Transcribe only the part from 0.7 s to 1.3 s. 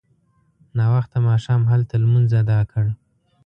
ناوخته